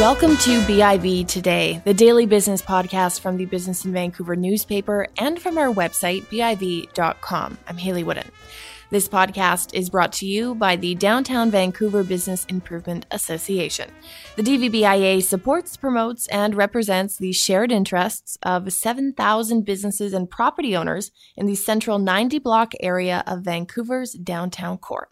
[0.00, 5.38] Welcome to BIV Today, the daily business podcast from the Business in Vancouver newspaper and
[5.38, 7.58] from our website, BIV.com.
[7.68, 8.30] I'm Haley Woodin.
[8.88, 13.90] This podcast is brought to you by the Downtown Vancouver Business Improvement Association.
[14.36, 21.10] The DVBIA supports, promotes, and represents the shared interests of 7,000 businesses and property owners
[21.36, 25.10] in the central 90 block area of Vancouver's downtown core.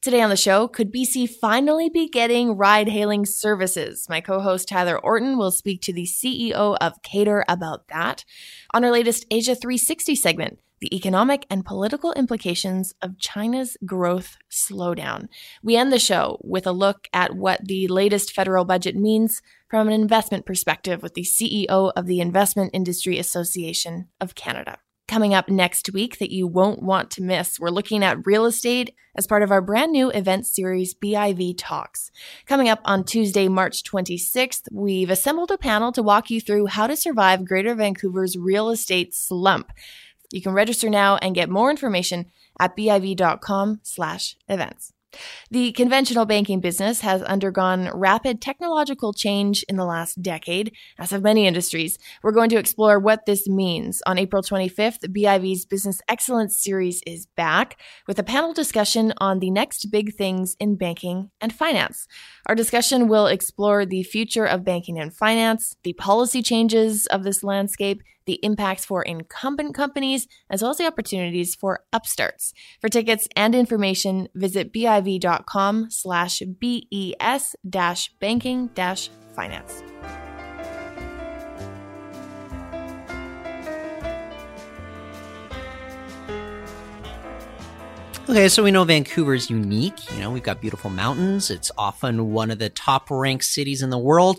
[0.00, 4.06] Today on the show, could BC finally be getting ride hailing services?
[4.08, 8.24] My co host Tyler Orton will speak to the CEO of Kater about that.
[8.72, 15.28] On our latest Asia 360 segment, the economic and political implications of China's growth slowdown.
[15.62, 19.88] We end the show with a look at what the latest federal budget means from
[19.88, 24.78] an investment perspective with the CEO of the Investment Industry Association of Canada.
[25.08, 28.94] Coming up next week that you won't want to miss, we're looking at real estate
[29.16, 32.10] as part of our brand new event series, BIV Talks.
[32.44, 36.86] Coming up on Tuesday, March 26th, we've assembled a panel to walk you through how
[36.86, 39.72] to survive Greater Vancouver's real estate slump.
[40.30, 42.26] You can register now and get more information
[42.60, 44.92] at biv.com slash events.
[45.50, 51.22] The conventional banking business has undergone rapid technological change in the last decade, as have
[51.22, 51.98] many industries.
[52.22, 54.02] We're going to explore what this means.
[54.06, 59.50] On April 25th, BIV's Business Excellence Series is back with a panel discussion on the
[59.50, 62.06] next big things in banking and finance.
[62.46, 67.42] Our discussion will explore the future of banking and finance, the policy changes of this
[67.42, 72.52] landscape, the impacts for incumbent companies, as well as the opportunities for upstarts.
[72.80, 79.82] For tickets and information, visit biv.com slash BES dash banking dash finance.
[88.28, 90.12] Okay, so we know Vancouver is unique.
[90.12, 91.50] You know, we've got beautiful mountains.
[91.50, 94.38] It's often one of the top ranked cities in the world.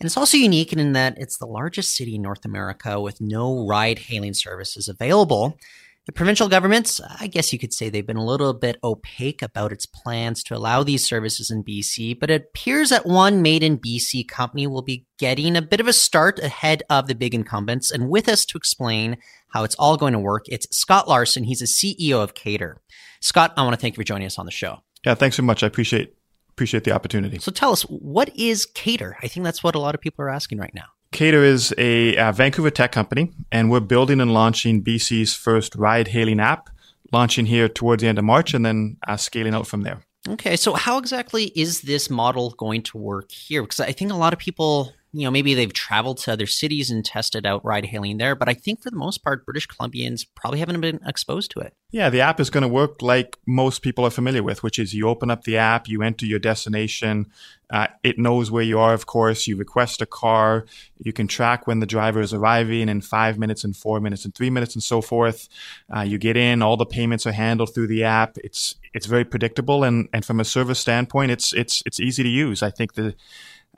[0.00, 3.66] And it's also unique in that it's the largest city in North America with no
[3.66, 5.58] ride hailing services available.
[6.06, 9.72] The provincial governments, I guess you could say they've been a little bit opaque about
[9.72, 13.78] its plans to allow these services in BC, but it appears that one made in
[13.78, 17.90] BC company will be getting a bit of a start ahead of the big incumbents.
[17.90, 19.18] And with us to explain
[19.48, 21.44] how it's all going to work, it's Scott Larson.
[21.44, 22.80] He's the CEO of Kater.
[23.20, 24.78] Scott, I want to thank you for joining us on the show.
[25.04, 25.62] Yeah, thanks so much.
[25.62, 26.14] I appreciate
[26.60, 27.38] appreciate the opportunity.
[27.38, 29.16] So tell us, what is Kater?
[29.22, 30.84] I think that's what a lot of people are asking right now.
[31.10, 36.08] Kater is a, a Vancouver tech company, and we're building and launching BC's first ride
[36.08, 36.68] hailing app,
[37.12, 40.02] launching here towards the end of March and then uh, scaling out from there.
[40.28, 43.62] Okay, so how exactly is this model going to work here?
[43.62, 46.90] Because I think a lot of people you know, maybe they've traveled to other cities
[46.90, 50.24] and tested out ride hailing there, but I think for the most part, British Columbians
[50.36, 51.74] probably haven't been exposed to it.
[51.90, 54.94] Yeah, the app is going to work like most people are familiar with, which is
[54.94, 57.26] you open up the app, you enter your destination,
[57.70, 60.66] uh, it knows where you are, of course, you request a car,
[60.98, 64.34] you can track when the driver is arriving in five minutes and four minutes and
[64.34, 65.48] three minutes and so forth.
[65.94, 68.36] Uh, you get in, all the payments are handled through the app.
[68.38, 72.28] It's it's very predictable, and and from a service standpoint, it's it's it's easy to
[72.28, 72.62] use.
[72.62, 73.14] I think the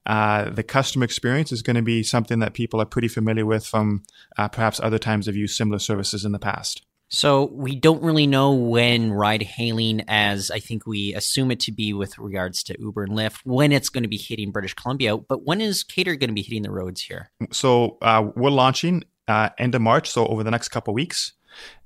[0.06, 3.66] uh, the customer experience is going to be something that people are pretty familiar with
[3.66, 4.02] from
[4.36, 6.82] uh, perhaps other times they've used similar services in the past.
[7.08, 11.72] So we don't really know when ride hailing, as I think we assume it to
[11.72, 15.18] be with regards to Uber and Lyft, when it's going to be hitting British Columbia.
[15.18, 17.30] But when is Kater going to be hitting the roads here?
[17.50, 21.34] So uh, we're launching uh, end of March, so over the next couple weeks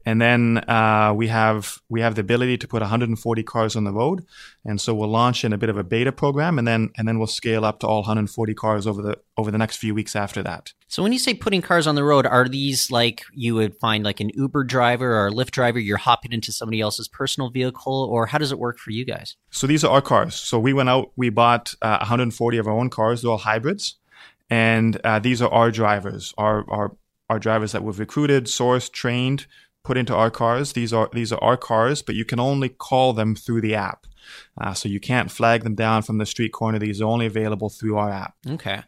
[0.06, 3.93] and then uh, we have we have the ability to put 140 cars on the
[3.93, 4.25] road,
[4.65, 7.19] and so we'll launch in a bit of a beta program, and then and then
[7.19, 10.44] we'll scale up to all 140 cars over the over the next few weeks after
[10.44, 10.72] that.
[10.87, 14.05] So when you say putting cars on the road, are these like you would find
[14.05, 15.81] like an Uber driver or a Lyft driver?
[15.81, 19.37] You're hopping into somebody else's personal vehicle, or how does it work for you guys?
[19.50, 20.37] So these are our cars.
[20.37, 23.22] So we went out, we bought uh, 140 of our own cars.
[23.22, 23.97] They're all hybrids,
[24.49, 26.97] and uh, these are our drivers, our our
[27.28, 29.47] our drivers that we've recruited, sourced, trained
[29.87, 30.73] put into our cars.
[30.73, 34.06] These are these are our cars, but you can only call them through the app.
[34.61, 36.81] Uh, so you can't flag them down from the street corner.
[36.81, 38.34] These are only available through our app.
[38.49, 38.82] Okay.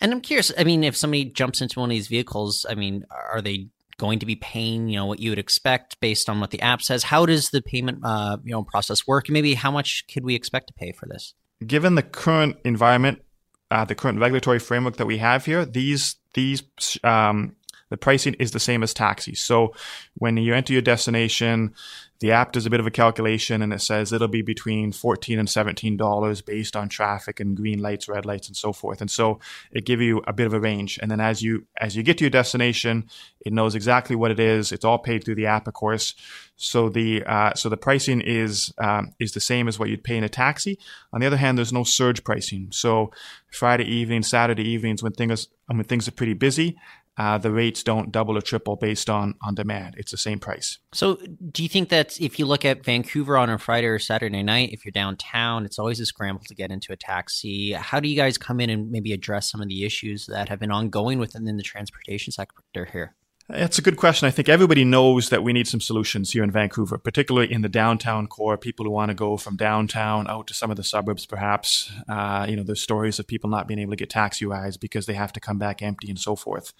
[0.00, 0.50] And I'm curious.
[0.58, 4.18] I mean, if somebody jumps into one of these vehicles, I mean, are they going
[4.18, 7.04] to be paying you know what you would expect based on what the app says?
[7.04, 9.28] How does the payment uh, you know process work?
[9.28, 11.34] And maybe how much could we expect to pay for this?
[11.64, 13.22] Given the current environment,
[13.70, 16.62] uh, the current regulatory framework that we have here, these these
[17.04, 17.56] um,
[17.90, 19.40] the pricing is the same as taxis.
[19.40, 19.74] So
[20.14, 21.74] when you enter your destination,
[22.20, 25.38] the app does a bit of a calculation and it says it'll be between 14
[25.38, 29.00] and 17 dollars based on traffic and green lights red lights and so forth.
[29.00, 29.40] And so
[29.72, 30.98] it gives you a bit of a range.
[31.00, 33.08] And then as you as you get to your destination
[33.40, 34.70] it knows exactly what it is.
[34.70, 36.14] It's all paid through the app of course.
[36.56, 40.18] So the uh, so the pricing is um, is the same as what you'd pay
[40.18, 40.78] in a taxi.
[41.14, 42.68] On the other hand there's no surge pricing.
[42.70, 43.10] So
[43.50, 46.78] friday evening saturday evenings when things when things are pretty busy
[47.16, 49.94] uh, the rates don't double or triple based on on demand.
[49.98, 50.78] It's the same price.
[50.92, 51.18] So,
[51.50, 54.70] do you think that if you look at Vancouver on a Friday or Saturday night,
[54.72, 57.72] if you're downtown, it's always a scramble to get into a taxi?
[57.72, 60.60] How do you guys come in and maybe address some of the issues that have
[60.60, 63.14] been ongoing within the transportation sector here?
[63.52, 64.28] It's a good question.
[64.28, 67.68] I think everybody knows that we need some solutions here in Vancouver, particularly in the
[67.68, 68.56] downtown core.
[68.56, 71.90] People who want to go from downtown out to some of the suburbs, perhaps.
[72.08, 75.06] Uh, you know, there's stories of people not being able to get taxi rides because
[75.06, 76.72] they have to come back empty and so forth.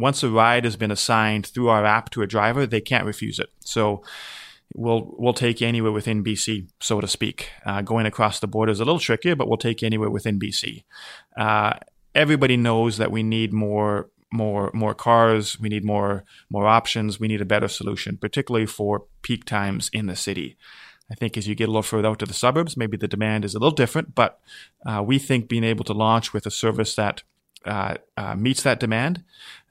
[0.00, 3.38] Once a ride has been assigned through our app to a driver, they can't refuse
[3.38, 3.50] it.
[3.60, 4.02] So
[4.74, 7.50] we'll we'll take anywhere within BC, so to speak.
[7.64, 10.82] Uh, going across the border is a little trickier, but we'll take anywhere within BC.
[11.36, 11.74] Uh,
[12.12, 15.58] everybody knows that we need more more more cars.
[15.58, 17.18] We need more more options.
[17.18, 20.56] We need a better solution particularly for peak times in the city.
[21.10, 23.46] I think as you get a little further out to the suburbs maybe the demand
[23.46, 24.40] is a little different but
[24.84, 27.22] uh, we think being able to launch with a service that
[27.64, 29.24] uh, uh, meets that demand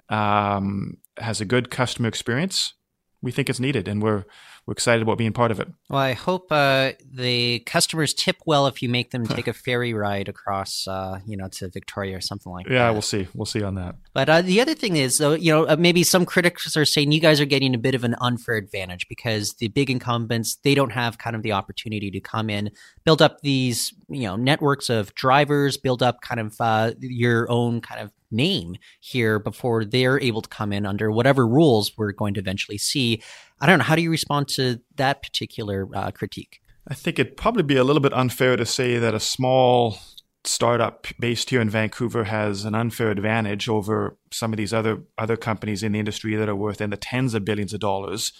[0.09, 2.73] um, has a good customer experience
[3.21, 3.87] we think it's needed.
[3.87, 4.25] And we're
[4.67, 5.69] we're excited about being part of it.
[5.89, 9.93] Well, I hope uh, the customers tip well if you make them take a ferry
[9.93, 12.79] ride across, uh, you know, to Victoria or something like yeah, that.
[12.79, 13.27] Yeah, we'll see.
[13.33, 13.95] We'll see on that.
[14.13, 17.13] But uh, the other thing is, though, you know, uh, maybe some critics are saying
[17.13, 20.75] you guys are getting a bit of an unfair advantage because the big incumbents they
[20.75, 22.69] don't have kind of the opportunity to come in,
[23.05, 27.79] build up these, you know, networks of drivers, build up kind of uh, your own
[27.79, 32.33] kind of name here before they're able to come in under whatever rules we're going
[32.35, 33.21] to eventually see.
[33.59, 33.85] I don't know.
[33.85, 36.61] How do you respond to that particular uh, critique?
[36.87, 39.97] I think it'd probably be a little bit unfair to say that a small
[40.43, 45.35] startup based here in Vancouver has an unfair advantage over some of these other other
[45.35, 48.31] companies in the industry that are worth in the tens of billions of dollars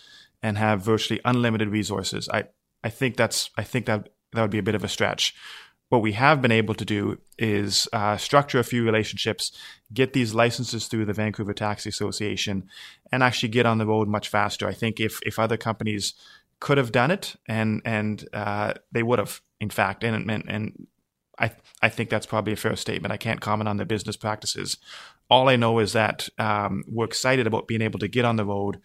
[0.42, 2.30] and have virtually unlimited resources.
[2.32, 2.46] I
[2.84, 5.34] I think that's I think that that would be a bit of a stretch
[5.90, 9.52] what we have been able to do is uh, structure a few relationships,
[9.94, 12.70] get these licenses through the Vancouver Taxi Association,
[13.12, 14.68] and actually get on the road much faster.
[14.68, 16.14] I think if if other companies
[16.60, 20.88] could have done it, and and uh, they would have, in fact, and and, and
[21.40, 21.52] I
[21.82, 23.14] I think that's probably a fair statement.
[23.14, 24.78] I can't comment on their business practices.
[25.30, 28.46] All I know is that um, we're excited about being able to get on the
[28.46, 28.80] road,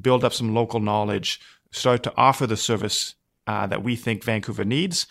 [0.00, 3.14] build up some local knowledge, start to offer the service
[3.46, 5.06] uh, that we think Vancouver needs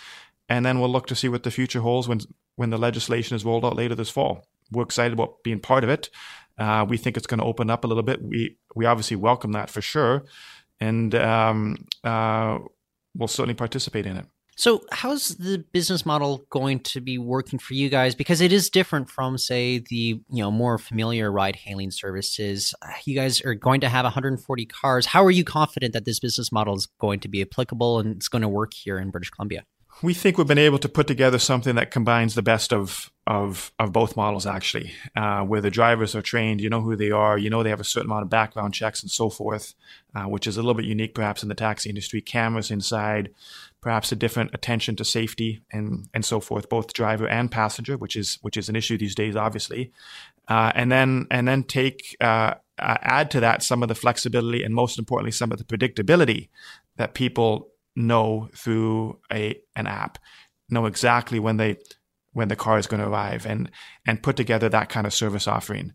[0.50, 2.22] and then we'll look to see what the future holds when
[2.56, 4.46] when the legislation is rolled out later this fall.
[4.72, 6.10] We're excited about being part of it.
[6.58, 8.22] Uh, we think it's going to open up a little bit.
[8.22, 10.26] We we obviously welcome that for sure,
[10.80, 12.60] and um, uh,
[13.16, 14.26] we'll certainly participate in it.
[14.56, 18.14] So, how's the business model going to be working for you guys?
[18.14, 22.74] Because it is different from, say, the you know more familiar ride-hailing services.
[23.06, 25.08] You guys are going to have 140 cars.
[25.08, 28.28] How are you confident that this business model is going to be applicable and it's
[28.28, 29.64] going to work here in British Columbia?
[30.02, 33.72] We think we've been able to put together something that combines the best of of
[33.80, 34.94] of both models actually.
[35.16, 37.80] Uh, where the drivers are trained you know who they are you know they have
[37.80, 39.76] a certain amount of background checks and so forth
[40.16, 42.22] uh, which is a little bit unique perhaps in the taxi industry.
[42.22, 43.30] Cameras inside
[43.82, 48.16] perhaps a different attention to safety and and so forth both driver and passenger which
[48.16, 49.92] is which is an issue these days obviously.
[50.48, 54.74] Uh, and then and then take uh, add to that some of the flexibility and
[54.74, 56.50] most importantly some of the predictability
[56.98, 60.18] that people know through a an app,
[60.70, 61.78] know exactly when they
[62.34, 63.70] when the car is going to arrive, and
[64.06, 65.94] and put together that kind of service offering.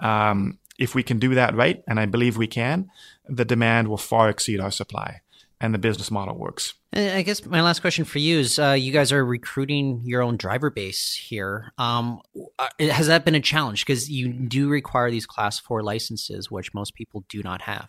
[0.00, 2.90] Um, if we can do that right, and I believe we can,
[3.28, 5.20] the demand will far exceed our supply,
[5.60, 6.74] and the business model works.
[6.92, 10.36] I guess my last question for you is: uh, You guys are recruiting your own
[10.36, 11.72] driver base here.
[11.78, 12.20] Um,
[12.58, 13.84] uh, has that been a challenge?
[13.84, 17.88] Because you do require these Class Four licenses, which most people do not have.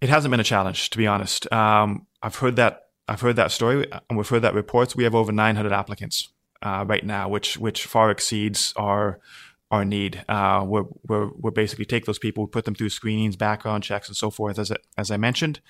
[0.00, 1.50] It hasn't been a challenge, to be honest.
[1.52, 4.96] Um, I've heard that I've heard that story and we've heard that reports.
[4.96, 6.28] We have over 900 applicants
[6.62, 9.20] uh, right now, which which far exceeds our
[9.70, 10.24] our need.
[10.28, 14.08] Uh, we're, we're, we're basically take those people, we put them through screenings, background checks,
[14.08, 14.58] and so forth.
[14.58, 15.60] As as I mentioned,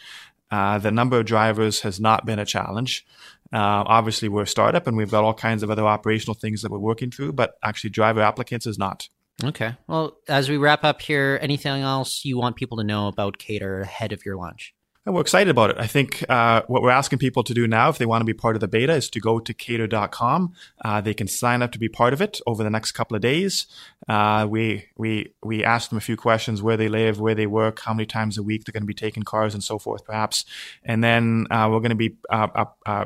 [0.51, 3.07] uh, the number of drivers has not been a challenge.
[3.53, 6.71] Uh, obviously, we're a startup and we've got all kinds of other operational things that
[6.71, 9.09] we're working through, but actually, driver applicants is not.
[9.45, 9.77] Okay.
[9.87, 13.83] Well, as we wrap up here, anything else you want people to know about Kater
[13.83, 14.75] ahead of your launch?
[15.07, 15.77] And we're excited about it.
[15.79, 18.35] I think uh, what we're asking people to do now, if they want to be
[18.35, 20.53] part of the beta, is to go to cater.com.
[20.85, 23.23] Uh, they can sign up to be part of it over the next couple of
[23.23, 23.69] days.
[24.09, 27.79] Uh, we we we asked them a few questions: where they live, where they work,
[27.83, 30.45] how many times a week they're going to be taking cars, and so forth, perhaps.
[30.85, 33.05] And then uh, we're going to be uh, uh,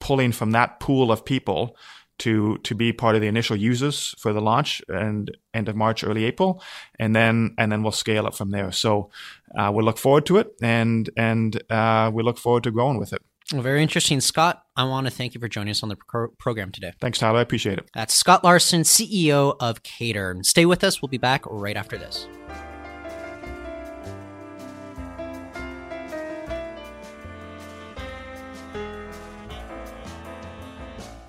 [0.00, 1.76] pulling from that pool of people
[2.18, 6.04] to to be part of the initial users for the launch and end of March,
[6.04, 6.62] early April,
[6.98, 8.72] and then and then we'll scale up from there.
[8.72, 9.10] So
[9.58, 13.12] uh, we look forward to it, and and uh, we look forward to growing with
[13.12, 13.22] it.
[13.52, 14.62] Well, very interesting, Scott.
[14.76, 16.92] I want to thank you for joining us on the pro- program today.
[17.00, 17.38] Thanks, Tyler.
[17.38, 17.88] I appreciate it.
[17.94, 20.36] That's Scott Larson, CEO of Kater.
[20.42, 21.00] Stay with us.
[21.00, 22.28] We'll be back right after this.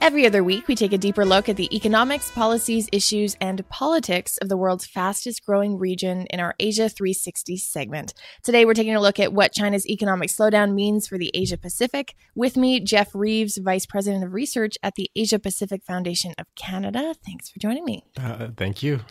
[0.09, 4.39] Every other week, we take a deeper look at the economics, policies, issues, and politics
[4.39, 8.15] of the world's fastest growing region in our Asia 360 segment.
[8.41, 12.15] Today, we're taking a look at what China's economic slowdown means for the Asia Pacific.
[12.33, 17.13] With me, Jeff Reeves, Vice President of Research at the Asia Pacific Foundation of Canada.
[17.23, 18.03] Thanks for joining me.
[18.19, 19.01] Uh, thank you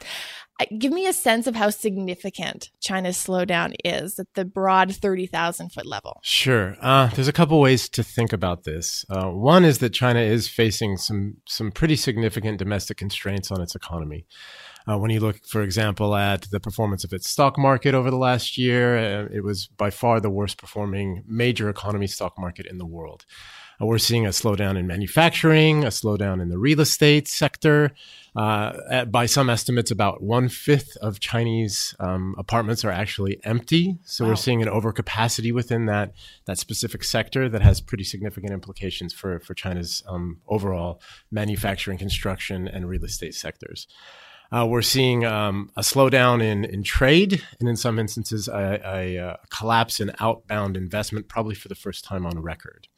[0.79, 5.87] give me a sense of how significant China's slowdown is at the broad 30,000 foot
[5.87, 6.21] level.
[6.23, 6.77] Sure.
[6.81, 9.05] Uh, there's a couple ways to think about this.
[9.09, 13.75] Uh, one is that China is facing some, some pretty significant domestic constraints on its
[13.75, 14.27] economy.
[14.89, 18.17] Uh, when you look, for example, at the performance of its stock market over the
[18.17, 22.79] last year, uh, it was by far the worst performing major economy stock market in
[22.79, 23.27] the world.
[23.81, 27.93] Uh, we're seeing a slowdown in manufacturing, a slowdown in the real estate sector.
[28.37, 33.99] Uh, by some estimates, about one fifth of Chinese um, apartments are actually empty.
[34.05, 34.31] So wow.
[34.31, 36.13] we're seeing an overcapacity within that
[36.47, 42.69] that specific sector that has pretty significant implications for for China's um, overall manufacturing, construction,
[42.69, 43.89] and real estate sectors.
[44.51, 49.17] Uh, we're seeing um, a slowdown in, in trade and in some instances a, a,
[49.17, 52.89] a, collapse in outbound investment, probably for the first time on record.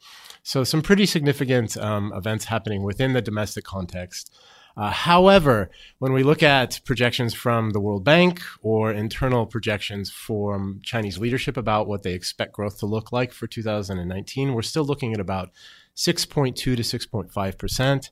[0.43, 4.33] So, some pretty significant um, events happening within the domestic context.
[4.77, 5.69] Uh, however,
[5.99, 11.57] when we look at projections from the World Bank or internal projections from Chinese leadership
[11.57, 15.49] about what they expect growth to look like for 2019, we're still looking at about
[15.95, 18.11] 6.2 to 6.5 percent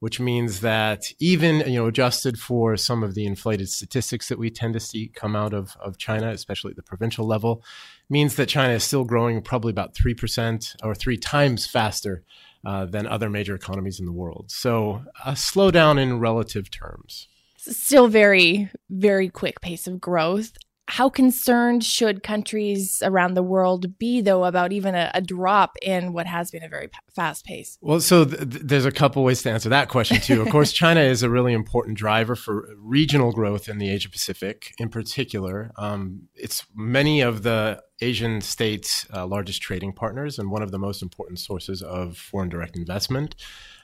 [0.00, 4.50] which means that even you know adjusted for some of the inflated statistics that we
[4.50, 7.62] tend to see come out of, of China, especially at the provincial level,
[8.10, 12.24] means that China is still growing probably about three percent or three times faster
[12.66, 14.50] uh, than other major economies in the world.
[14.50, 17.28] So a slowdown in relative terms.
[17.56, 20.52] Still very very quick pace of growth
[20.90, 26.12] how concerned should countries around the world be, though, about even a, a drop in
[26.12, 27.78] what has been a very p- fast pace?
[27.80, 30.42] Well, so th- there's a couple ways to answer that question, too.
[30.42, 34.74] Of course, China is a really important driver for regional growth in the Asia Pacific
[34.78, 35.70] in particular.
[35.76, 40.78] Um, it's many of the Asian states' uh, largest trading partners and one of the
[40.78, 43.34] most important sources of foreign direct investment.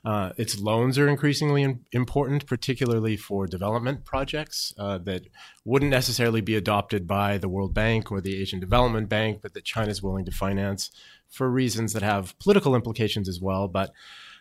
[0.05, 5.23] Uh, its loans are increasingly in, important, particularly for development projects uh, that
[5.65, 9.65] wouldn't necessarily be adopted by the World Bank or the Asian Development Bank, but that
[9.65, 10.91] China is willing to finance
[11.29, 13.67] for reasons that have political implications as well.
[13.69, 13.93] But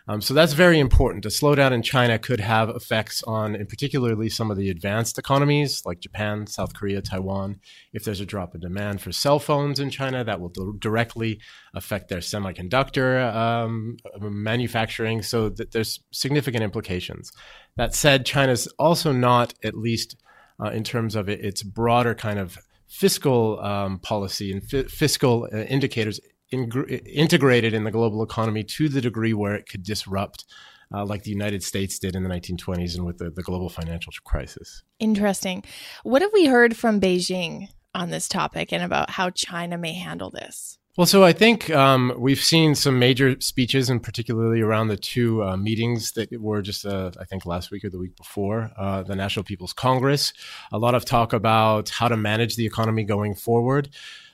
[0.07, 1.25] um, so that's very important.
[1.25, 5.81] A slowdown in China could have effects on, in particularly, some of the advanced economies
[5.83, 7.59] like Japan, South Korea, Taiwan.
[7.91, 11.39] If there's a drop in demand for cell phones in China, that will d- directly
[11.74, 15.24] affect their semiconductor um, manufacturing.
[15.24, 17.31] So th- there's significant implications.
[17.75, 20.17] That said, China's also not, at least
[20.63, 22.57] uh, in terms of it, its broader kind of
[22.88, 26.19] fiscal um, policy and f- fiscal uh, indicators
[26.51, 30.45] integrated in the global economy to the degree where it could disrupt,
[30.93, 34.13] uh, like the United States did in the 1920s and with the, the global financial
[34.23, 34.83] crisis.
[34.99, 35.63] Interesting.
[36.03, 40.29] What have we heard from Beijing on this topic and about how China may handle
[40.29, 40.77] this?
[40.97, 45.43] Well, so I think um, we've seen some major speeches, and particularly around the two
[45.43, 49.03] uh, meetings that were just, uh, I think, last week or the week before, uh,
[49.03, 50.31] the National People's Congress.
[50.71, 53.89] A lot of talk about how to manage the economy going forward.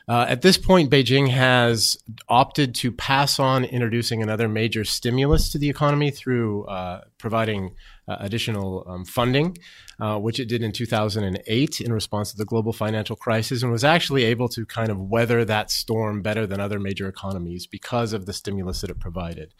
[0.07, 5.57] Uh, at this point, Beijing has opted to pass on introducing another major stimulus to
[5.57, 7.75] the economy through uh, providing
[8.07, 9.57] uh, additional um, funding,
[9.99, 13.83] uh, which it did in 2008 in response to the global financial crisis, and was
[13.83, 18.25] actually able to kind of weather that storm better than other major economies because of
[18.25, 19.53] the stimulus that it provided.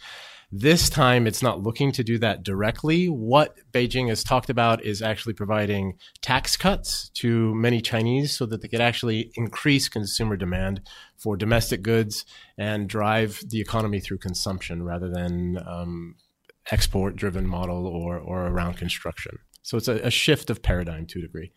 [0.54, 3.08] This time, it's not looking to do that directly.
[3.08, 8.62] What Beijing has talked about is actually providing tax cuts to many Chinese so that
[8.62, 10.82] they could actually increase consumer demand
[11.18, 12.26] for domestic goods
[12.58, 16.16] and drive the economy through consumption rather than um,
[16.70, 19.40] export driven model or, or around construction.
[19.62, 21.54] So it's a, a shift of paradigm to a degree.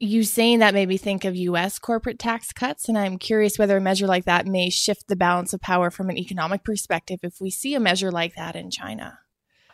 [0.00, 3.76] You saying that made me think of US corporate tax cuts, and I'm curious whether
[3.76, 7.40] a measure like that may shift the balance of power from an economic perspective if
[7.40, 9.18] we see a measure like that in China.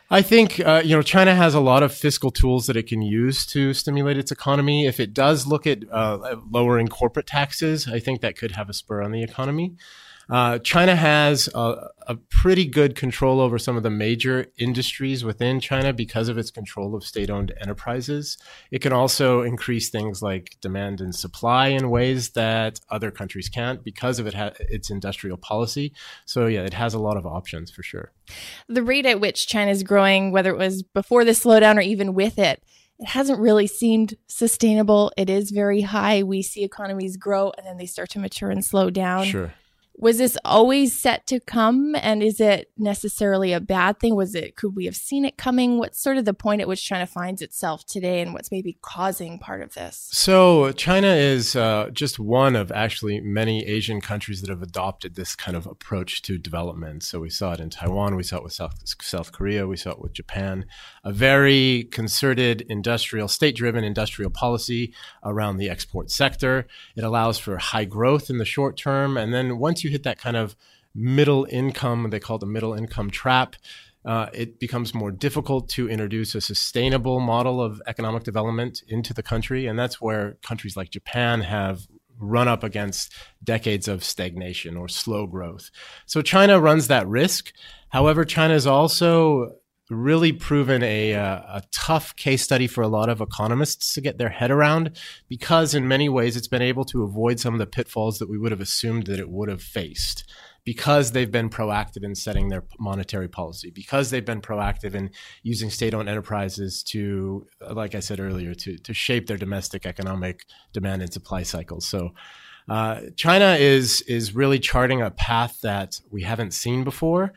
[0.09, 3.01] I think uh, you know China has a lot of fiscal tools that it can
[3.01, 4.85] use to stimulate its economy.
[4.85, 8.73] If it does look at uh, lowering corporate taxes, I think that could have a
[8.73, 9.75] spur on the economy.
[10.29, 15.59] Uh, China has a, a, pretty good control over some of the major industries within
[15.59, 18.37] China because of its control of state owned enterprises.
[18.71, 23.83] It can also increase things like demand and supply in ways that other countries can't
[23.83, 25.93] because of it ha- its industrial policy.
[26.25, 28.11] So, yeah, it has a lot of options for sure.
[28.67, 32.15] The rate at which China is growing, whether it was before the slowdown or even
[32.15, 32.63] with it,
[32.97, 35.11] it hasn't really seemed sustainable.
[35.17, 36.23] It is very high.
[36.23, 39.25] We see economies grow and then they start to mature and slow down.
[39.25, 39.53] Sure
[39.97, 41.95] was this always set to come?
[41.95, 44.15] And is it necessarily a bad thing?
[44.15, 45.77] Was it could we have seen it coming?
[45.77, 49.39] What's sort of the point at which china finds itself today and what's maybe causing
[49.39, 50.09] part of this?
[50.11, 55.35] So china is uh, just one of actually many asian countries that have adopted this
[55.35, 57.03] kind of approach to development.
[57.03, 59.91] So we saw it in taiwan we saw it with south, south korea we saw
[59.91, 60.65] it with japan.
[61.03, 66.67] A very concerted industrial state driven industrial policy around the export sector.
[66.95, 70.17] It allows for high growth in the short term and then once you hit that
[70.17, 70.55] kind of
[70.93, 73.55] middle income, they call it the middle income trap,
[74.05, 79.23] uh, it becomes more difficult to introduce a sustainable model of economic development into the
[79.23, 79.65] country.
[79.65, 81.87] And that's where countries like Japan have
[82.19, 83.13] run up against
[83.43, 85.71] decades of stagnation or slow growth.
[86.05, 87.51] So China runs that risk.
[87.89, 89.55] However, China is also
[89.89, 94.17] really proven a, uh, a tough case study for a lot of economists to get
[94.17, 94.97] their head around
[95.29, 98.37] because in many ways it's been able to avoid some of the pitfalls that we
[98.37, 100.27] would have assumed that it would have faced
[100.63, 105.11] because they've been proactive in setting their monetary policy because they've been proactive in
[105.43, 111.01] using state-owned enterprises to like i said earlier to, to shape their domestic economic demand
[111.01, 111.87] and supply cycles.
[111.87, 112.11] So
[112.67, 117.31] uh, china is is really charting a path that we haven't seen before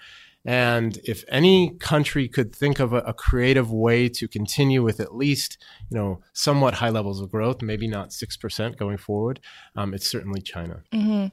[0.48, 5.14] and if any country could think of a, a, creative way to continue with at
[5.14, 5.58] least,
[5.90, 9.40] you know, somewhat high levels of growth, maybe not six percent going forward,
[9.76, 10.84] um, it's certainly China.
[10.90, 11.26] Mm-hmm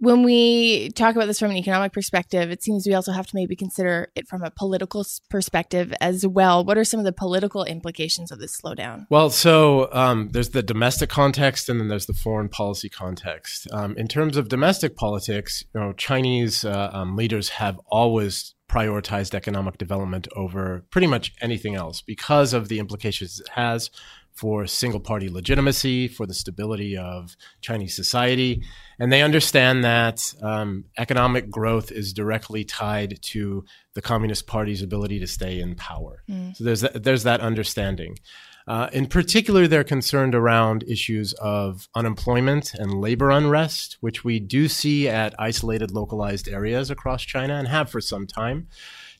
[0.00, 3.36] when we talk about this from an economic perspective, it seems we also have to
[3.36, 6.64] maybe consider it from a political perspective as well.
[6.64, 9.06] What are some of the political implications of this slowdown?
[9.10, 13.68] Well, so um, there's the domestic context, and then there's the foreign policy context.
[13.72, 19.34] Um, in terms of domestic politics, you know, Chinese uh, um, leaders have always prioritized
[19.34, 23.90] economic development over pretty much anything else because of the implications it has
[24.40, 28.62] for single party legitimacy, for the stability of Chinese society.
[28.98, 35.20] And they understand that um, economic growth is directly tied to the Communist Party's ability
[35.20, 36.22] to stay in power.
[36.26, 36.56] Mm.
[36.56, 38.16] So there's that, there's that understanding.
[38.66, 44.68] Uh, in particular, they're concerned around issues of unemployment and labor unrest, which we do
[44.68, 48.68] see at isolated, localized areas across China and have for some time.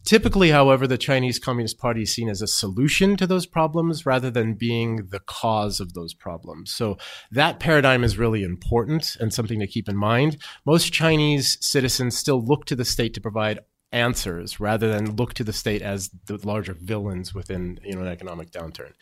[0.04, 4.30] Typically, however, the Chinese Communist Party is seen as a solution to those problems rather
[4.30, 6.72] than being the cause of those problems.
[6.72, 6.96] So
[7.30, 10.38] that paradigm is really important and something to keep in mind.
[10.64, 13.60] Most Chinese citizens still look to the state to provide
[13.92, 18.06] answers rather than look to the state as the larger villains within you know an
[18.06, 18.92] economic downturn.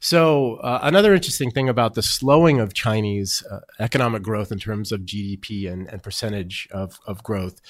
[0.00, 4.92] So uh, another interesting thing about the slowing of Chinese uh, economic growth in terms
[4.92, 7.60] of GDP and, and percentage of, of growth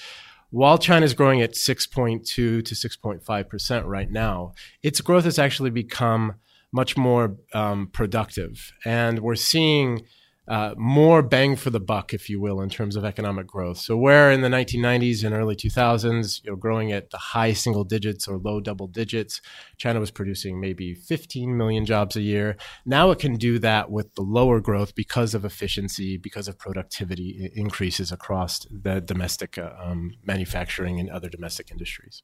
[0.51, 6.35] while China is growing at 6.2 to 6.5% right now, its growth has actually become
[6.73, 8.73] much more um, productive.
[8.85, 10.03] And we're seeing
[10.49, 13.77] uh, more bang for the buck, if you will, in terms of economic growth.
[13.77, 17.85] So where in the 1990s and early 2000s, you know, growing at the high single
[17.85, 19.43] digits or low double digits,
[19.77, 22.57] China was producing maybe 15 million jobs a year.
[22.87, 27.51] Now it can do that with the lower growth because of efficiency, because of productivity
[27.55, 32.23] increases across the domestic uh, um, manufacturing and other domestic industries.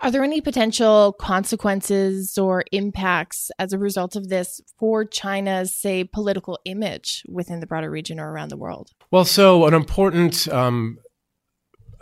[0.00, 6.04] Are there any potential consequences or impacts as a result of this for China's, say,
[6.04, 8.90] political image within the broader region or around the world?
[9.10, 10.98] Well, so an important um,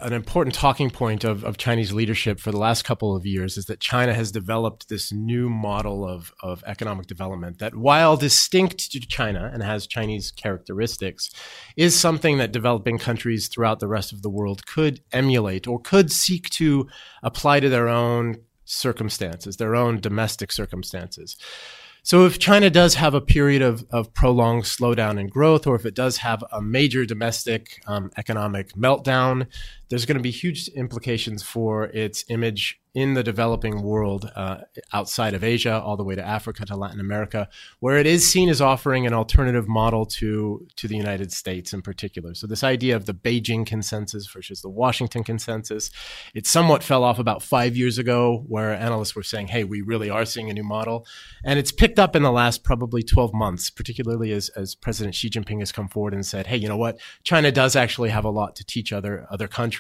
[0.00, 3.66] an important talking point of, of Chinese leadership for the last couple of years is
[3.66, 9.00] that China has developed this new model of, of economic development that, while distinct to
[9.00, 11.30] China and has Chinese characteristics,
[11.76, 16.10] is something that developing countries throughout the rest of the world could emulate or could
[16.10, 16.88] seek to
[17.22, 21.36] apply to their own circumstances, their own domestic circumstances.
[22.02, 25.84] So if China does have a period of, of prolonged slowdown in growth, or if
[25.84, 29.46] it does have a major domestic um, economic meltdown,
[29.90, 34.58] there's going to be huge implications for its image in the developing world uh,
[34.92, 37.48] outside of Asia, all the way to Africa to Latin America,
[37.78, 41.82] where it is seen as offering an alternative model to, to the United States in
[41.82, 42.34] particular.
[42.34, 45.90] So, this idea of the Beijing consensus versus the Washington consensus,
[46.34, 50.10] it somewhat fell off about five years ago, where analysts were saying, hey, we really
[50.10, 51.06] are seeing a new model.
[51.44, 55.30] And it's picked up in the last probably 12 months, particularly as, as President Xi
[55.30, 56.98] Jinping has come forward and said, hey, you know what?
[57.22, 59.79] China does actually have a lot to teach other, other countries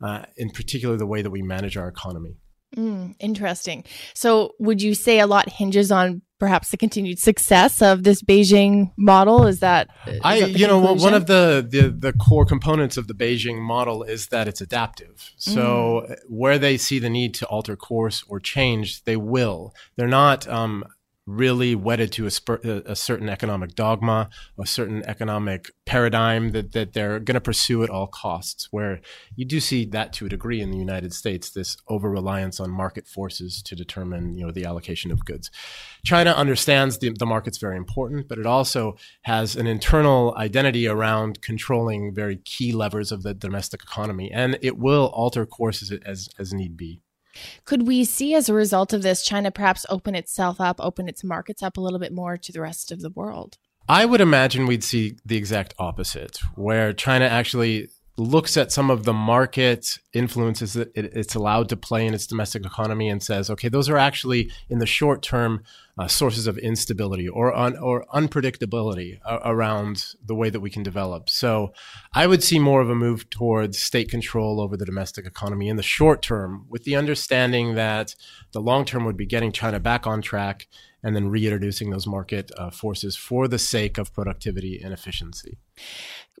[0.00, 2.38] uh, in particular the way that we manage our economy.
[2.76, 3.84] Mm, interesting.
[4.14, 8.92] So, would you say a lot hinges on perhaps the continued success of this Beijing
[8.98, 9.46] model?
[9.46, 13.06] Is that is I, that you know, one of the, the the core components of
[13.06, 15.32] the Beijing model is that it's adaptive.
[15.36, 16.16] So, mm.
[16.28, 19.72] where they see the need to alter course or change, they will.
[19.96, 20.84] They're not um,
[21.26, 24.28] really wedded to a, spur, a, certain economic dogma,
[24.60, 28.68] a certain economic paradigm that, that they're going to pursue at all costs.
[28.70, 29.00] Where
[29.34, 32.70] you do see that to a degree in the United States, this over reliance on
[32.70, 35.50] market forces to determine you know the allocation of goods.
[36.04, 41.42] China understands the, the market's very important, but it also has an internal identity around
[41.42, 46.52] controlling very key levers of the domestic economy, and it will alter courses as as
[46.52, 47.00] need be.
[47.64, 51.24] Could we see as a result of this China perhaps open itself up, open its
[51.24, 53.58] markets up a little bit more to the rest of the world?
[53.88, 57.88] I would imagine we'd see the exact opposite, where China actually
[58.18, 62.64] looks at some of the market influences that it's allowed to play in its domestic
[62.64, 65.62] economy and says, okay, those are actually in the short term
[65.98, 70.82] uh, sources of instability or un- or unpredictability uh, around the way that we can
[70.82, 71.28] develop.
[71.28, 71.72] So,
[72.14, 75.76] I would see more of a move towards state control over the domestic economy in
[75.76, 78.14] the short term, with the understanding that
[78.52, 80.66] the long term would be getting China back on track
[81.02, 85.56] and then reintroducing those market uh, forces for the sake of productivity and efficiency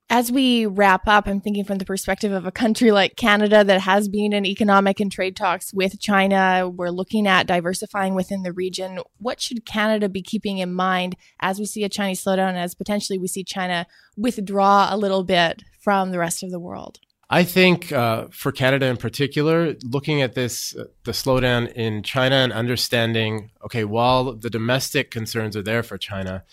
[0.08, 3.80] as we wrap up, I'm thinking from the perspective of a country like Canada that
[3.80, 6.70] has been in economic and trade talks with China.
[6.72, 9.00] We're looking at diversifying within the region.
[9.18, 13.18] What should Canada be keeping in mind as we see a Chinese slowdown, as potentially
[13.18, 17.00] we see China withdraw a little bit from the rest of the world?
[17.28, 22.36] I think uh, for Canada in particular, looking at this, uh, the slowdown in China
[22.36, 26.44] and understanding, okay, while the domestic concerns are there for China,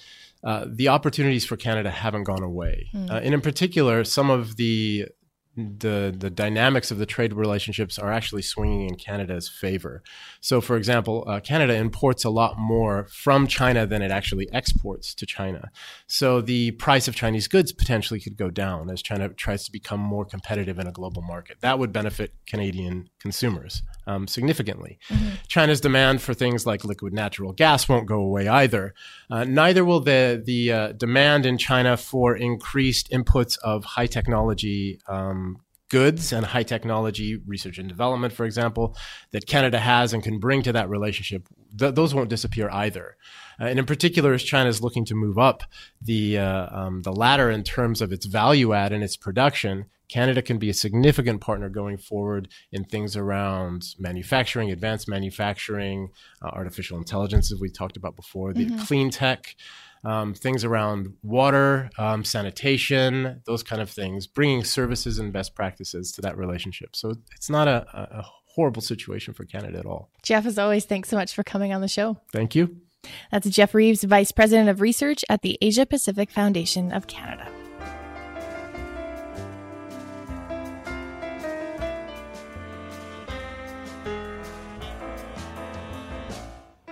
[0.44, 2.90] uh, the opportunities for Canada haven't gone away.
[2.94, 3.10] Mm.
[3.10, 5.08] Uh, and in particular, some of the
[5.56, 10.02] the the dynamics of the trade relationships are actually swinging in Canada's favor.
[10.42, 15.14] So, for example, uh, Canada imports a lot more from China than it actually exports
[15.14, 15.70] to China.
[16.08, 20.00] So, the price of Chinese goods potentially could go down as China tries to become
[20.00, 21.58] more competitive in a global market.
[21.62, 25.00] That would benefit Canadian consumers um, significantly.
[25.10, 25.30] Mm-hmm.
[25.48, 28.94] China's demand for things like liquid natural gas won't go away either.
[29.30, 35.00] Uh, neither will the the uh, demand in China for increased inputs of high technology.
[35.08, 35.58] Um,
[35.90, 38.98] goods and high technology research and development, for example,
[39.30, 43.16] that Canada has and can bring to that relationship, th- those won't disappear either.
[43.64, 45.64] Uh, and in particular, as China is looking to move up
[46.02, 50.42] the uh, um, the ladder in terms of its value add and its production, Canada
[50.42, 56.10] can be a significant partner going forward in things around manufacturing, advanced manufacturing,
[56.42, 58.84] uh, artificial intelligence, as we talked about before, the mm-hmm.
[58.84, 59.56] clean tech
[60.04, 66.12] um, things around water, um, sanitation, those kind of things, bringing services and best practices
[66.12, 66.94] to that relationship.
[66.98, 70.10] So it's not a, a horrible situation for Canada at all.
[70.22, 72.18] Jeff, as always, thanks so much for coming on the show.
[72.34, 72.82] Thank you.
[73.32, 77.48] That's Jeff Reeves, Vice President of Research at the Asia Pacific Foundation of Canada.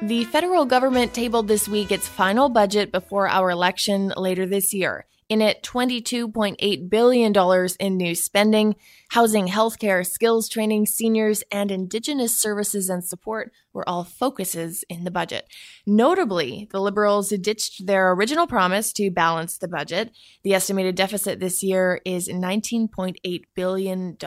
[0.02, 5.06] The federal government tabled this week its final budget before our election later this year.
[5.32, 7.34] In it, $22.8 billion
[7.80, 8.76] in new spending,
[9.12, 15.10] housing, healthcare, skills training, seniors, and indigenous services and support were all focuses in the
[15.10, 15.48] budget.
[15.88, 20.12] Notably, the Liberals ditched their original promise to balance the budget.
[20.44, 24.17] The estimated deficit this year is $19.8 billion.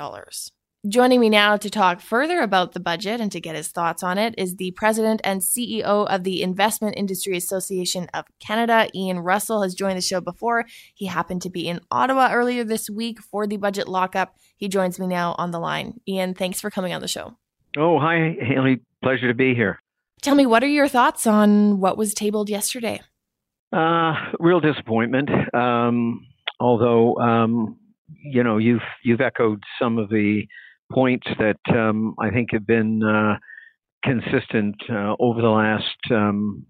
[0.87, 4.19] Joining me now to talk further about the budget and to get his thoughts on
[4.19, 8.91] it is the president and CEO of the Investment Industry Association of Canada.
[8.95, 10.67] Ian Russell has joined the show before.
[10.95, 14.37] He happened to be in Ottawa earlier this week for the budget lockup.
[14.59, 16.01] He joins me now on the line.
[16.07, 17.35] Ian, thanks for coming on the show.
[17.79, 18.83] Oh, hi, Haley.
[19.03, 19.81] Pleasure to be here.
[20.21, 23.01] Tell me, what are your thoughts on what was tabled yesterday?
[23.73, 25.31] Uh, real disappointment.
[25.55, 26.27] Um,
[26.61, 27.79] although, um,
[28.23, 30.43] you know, you've you've echoed some of the
[30.93, 33.39] points that um, I think have been uh,
[34.05, 36.67] consistent uh, over the last um,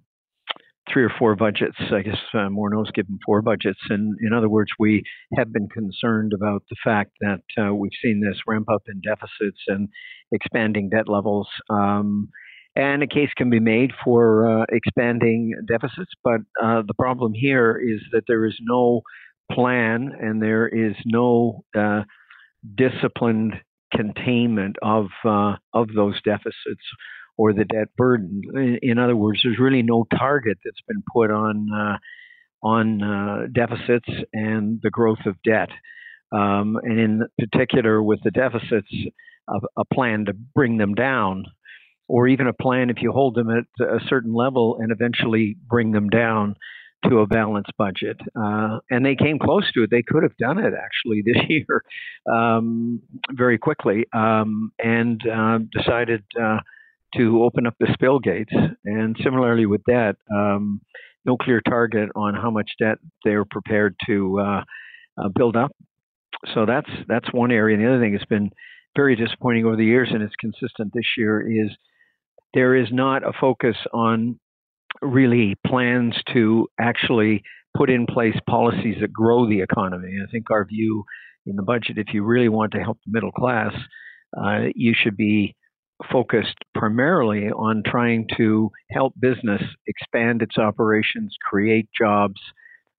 [0.92, 1.76] three or four budgets.
[1.92, 3.80] I guess uh, Morneau's given four budgets.
[3.88, 5.02] And in other words, we
[5.36, 9.60] have been concerned about the fact that uh, we've seen this ramp up in deficits
[9.68, 9.88] and
[10.32, 11.48] expanding debt levels.
[11.70, 12.28] Um,
[12.76, 17.80] and a case can be made for uh, expanding deficits, but uh, the problem here
[17.80, 19.02] is that there is no
[19.52, 22.02] plan and there is no uh,
[22.76, 23.54] disciplined
[23.94, 26.84] containment of uh, of those deficits
[27.36, 28.78] or the debt burden.
[28.82, 31.98] In other words, there's really no target that's been put on uh,
[32.62, 35.68] on uh, deficits and the growth of debt,
[36.32, 38.88] um, and in particular with the deficits,
[39.48, 41.44] a, a plan to bring them down,
[42.08, 45.92] or even a plan if you hold them at a certain level and eventually bring
[45.92, 46.54] them down
[47.08, 48.18] to a balanced budget.
[48.36, 49.90] Uh, and they came close to it.
[49.90, 51.82] They could have done it actually this year
[52.32, 56.58] um, very quickly um, and uh, decided uh,
[57.16, 58.52] to open up the spill gates.
[58.84, 60.80] And similarly with debt, um,
[61.24, 64.64] no clear target on how much debt they're prepared to uh,
[65.18, 65.72] uh, build up.
[66.54, 67.76] So that's that's one area.
[67.76, 68.50] And the other thing that's been
[68.96, 71.70] very disappointing over the years, and it's consistent this year, is
[72.52, 74.38] there is not a focus on
[75.02, 77.42] really plans to actually
[77.76, 80.18] put in place policies that grow the economy.
[80.22, 81.04] I think our view
[81.46, 83.74] in the budget, if you really want to help the middle class,
[84.36, 85.56] uh, you should be
[86.10, 92.40] focused primarily on trying to help business expand its operations, create jobs,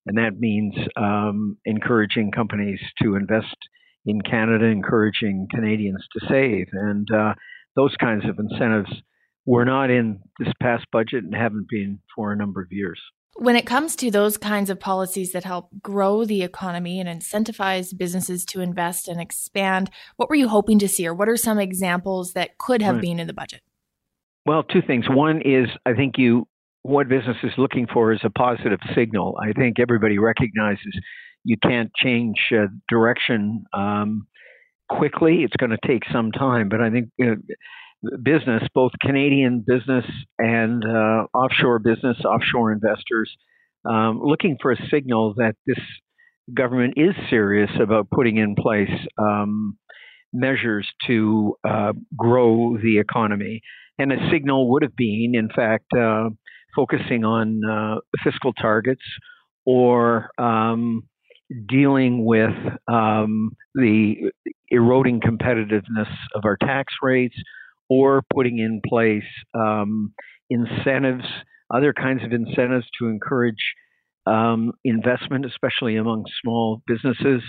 [0.06, 3.56] and that means um, encouraging companies to invest
[4.06, 7.34] in Canada, encouraging Canadians to save, and uh,
[7.76, 8.92] those kinds of incentives
[9.46, 13.00] were not in this past budget and haven't been for a number of years.
[13.38, 17.96] When it comes to those kinds of policies that help grow the economy and incentivize
[17.96, 21.60] businesses to invest and expand, what were you hoping to see, or what are some
[21.60, 23.02] examples that could have right.
[23.02, 23.62] been in the budget?
[24.46, 25.06] Well, two things.
[25.10, 26.48] One is I think you
[26.84, 29.38] what business is looking for is a positive signal.
[29.42, 30.96] I think everybody recognizes
[31.44, 34.28] you can't change uh, direction um,
[34.88, 35.44] quickly.
[35.44, 37.36] It's going to take some time, but I think you know,
[38.24, 40.06] business, both Canadian business
[40.38, 43.36] and uh, offshore business, offshore investors,
[43.90, 45.80] um, looking for a signal that this
[46.54, 49.78] government is serious about putting in place um,
[50.34, 53.62] measures to uh, grow the economy.
[53.98, 56.30] And a signal would have been, in fact, uh,
[56.76, 59.04] focusing on uh, fiscal targets
[59.66, 61.04] or um,
[61.68, 62.54] dealing with
[62.88, 64.16] um, the
[64.70, 67.36] eroding competitiveness of our tax rates
[67.90, 70.14] or putting in place um,
[70.50, 71.26] incentives,
[71.74, 73.74] other kinds of incentives to encourage
[74.26, 77.42] um, investment, especially among small businesses,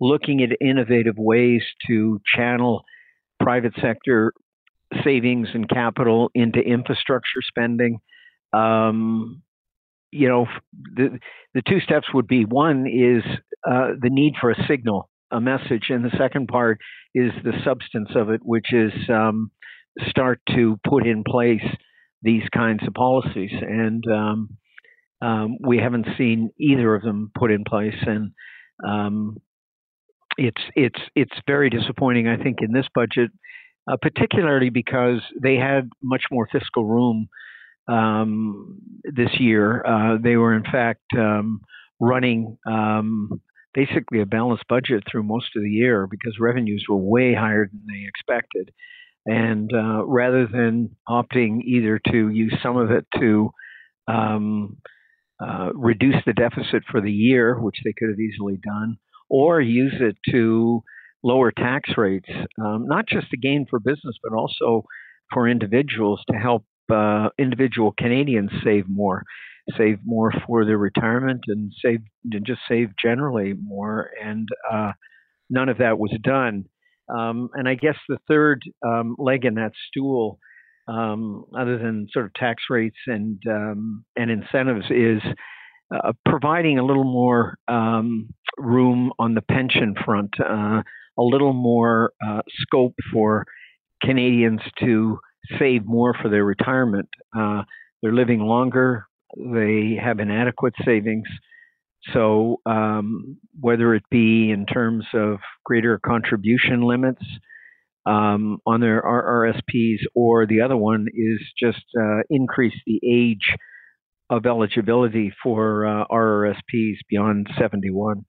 [0.00, 2.84] looking at innovative ways to channel
[3.40, 4.32] private sector
[5.02, 7.98] savings and capital into infrastructure spending.
[8.52, 9.42] Um,
[10.10, 11.18] you know, the
[11.54, 13.24] the two steps would be one is
[13.68, 16.78] uh, the need for a signal, a message, and the second part
[17.14, 19.50] is the substance of it, which is um,
[20.08, 21.64] start to put in place
[22.22, 23.52] these kinds of policies.
[23.52, 24.48] And um,
[25.22, 28.32] um, we haven't seen either of them put in place, and
[28.86, 29.36] um,
[30.36, 32.28] it's it's it's very disappointing.
[32.28, 33.30] I think in this budget,
[33.90, 37.28] uh, particularly because they had much more fiscal room
[37.88, 39.84] um, this year.
[39.86, 41.60] Uh, they were in fact um,
[42.00, 43.40] running um,
[43.72, 47.82] basically a balanced budget through most of the year because revenues were way higher than
[47.88, 48.70] they expected.
[49.26, 53.50] And uh, rather than opting either to use some of it to
[54.06, 54.76] um,
[55.40, 58.96] uh, reduce the deficit for the year, which they could have easily done,
[59.30, 60.82] or use it to
[61.22, 62.28] lower tax rates,
[62.62, 64.84] um, not just a gain for business, but also
[65.32, 69.22] for individuals to help uh, individual Canadians save more,
[69.76, 74.10] save more for their retirement, and save and just save generally more.
[74.22, 74.92] And uh,
[75.48, 76.66] none of that was done.
[77.08, 80.38] Um, and I guess the third um, leg in that stool,
[80.88, 85.22] um, other than sort of tax rates and um, and incentives, is
[85.94, 90.82] uh, providing a little more um, room on the pension front, uh,
[91.18, 93.44] a little more uh, scope for
[94.02, 95.18] Canadians to
[95.58, 97.08] save more for their retirement.
[97.36, 97.62] Uh,
[98.02, 99.06] they're living longer.
[99.36, 101.26] They have inadequate savings.
[102.12, 107.22] So, um, whether it be in terms of greater contribution limits
[108.06, 113.56] um, on their RRSPs, or the other one is just uh, increase the age
[114.28, 118.24] of eligibility for uh, RRSPs beyond 71.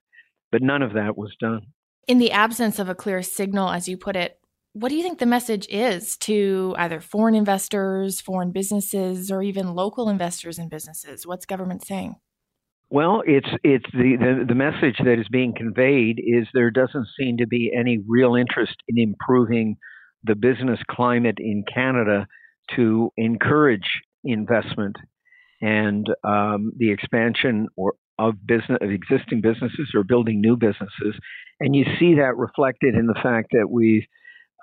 [0.52, 1.62] But none of that was done.
[2.08, 4.40] In the absence of a clear signal, as you put it,
[4.74, 9.74] what do you think the message is to either foreign investors, foreign businesses, or even
[9.74, 11.26] local investors and businesses?
[11.26, 12.16] What's government saying?
[12.90, 17.38] Well, it's it's the, the, the message that is being conveyed is there doesn't seem
[17.38, 19.78] to be any real interest in improving
[20.24, 22.28] the business climate in Canada
[22.76, 24.96] to encourage investment
[25.62, 31.16] and um, the expansion or of business of existing businesses or building new businesses,
[31.60, 34.08] and you see that reflected in the fact that we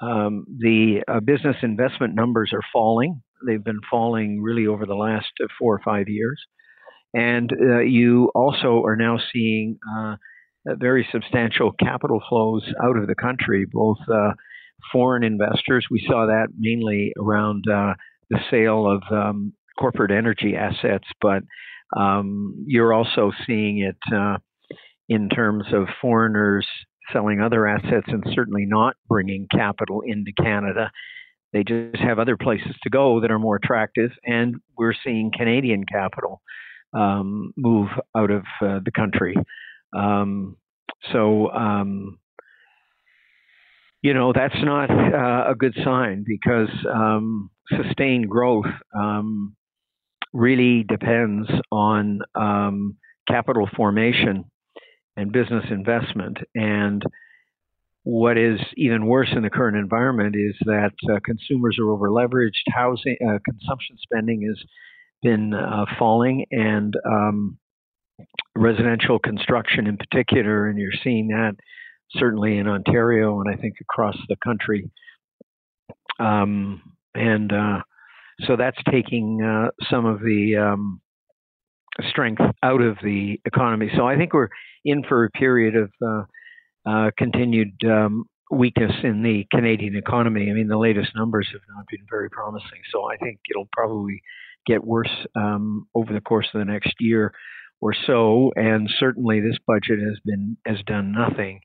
[0.01, 3.23] um, the uh, business investment numbers are falling.
[3.47, 6.41] They've been falling really over the last uh, four or five years.
[7.15, 10.17] And uh, you also are now seeing uh,
[10.67, 14.33] very substantial capital flows out of the country, both uh,
[14.93, 15.87] foreign investors.
[15.91, 17.95] We saw that mainly around uh,
[18.31, 21.43] the sale of um, corporate energy assets, but
[21.97, 23.97] um, you're also seeing it
[25.09, 26.67] in terms of foreigners
[27.13, 30.91] selling other assets and certainly not bringing capital into Canada.
[31.53, 35.85] They just have other places to go that are more attractive, and we're seeing Canadian
[35.85, 36.41] capital
[36.93, 39.37] um, move out of uh, the country.
[39.97, 40.57] Um,
[41.13, 42.19] so, um,
[44.03, 49.57] you know, that's not uh, a good sign because um, sustained growth um,
[50.33, 52.97] really depends on um,
[53.29, 54.45] capital formation
[55.17, 56.39] and business investment.
[56.55, 57.03] And
[58.05, 62.65] what is even worse in the current environment is that uh, consumers are over leveraged.
[62.75, 64.59] Housing uh, consumption spending has
[65.23, 67.59] been uh, falling, and um,
[68.57, 70.69] residential construction in particular.
[70.69, 71.55] And you're seeing that
[72.17, 74.91] certainly in Ontario and I think across the country.
[76.19, 76.83] Um,
[77.15, 77.81] and uh,
[78.47, 81.01] so that's taking uh, some of the um,
[82.11, 83.91] strength out of the economy.
[83.97, 84.49] So I think we're
[84.85, 86.23] in for a period of uh,
[86.89, 90.51] uh, continued um, weakness in the Canadian economy.
[90.51, 92.81] I mean, the latest numbers have not been very promising.
[92.93, 94.21] So I think it'll probably
[94.67, 97.33] get worse um, over the course of the next year
[97.81, 98.53] or so.
[98.57, 101.61] And certainly, this budget has been has done nothing